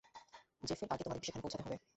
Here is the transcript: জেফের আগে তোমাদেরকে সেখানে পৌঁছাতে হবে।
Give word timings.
জেফের 0.63 0.87
আগে 0.89 1.03
তোমাদেরকে 1.03 1.27
সেখানে 1.27 1.43
পৌঁছাতে 1.43 1.63
হবে। 1.65 1.77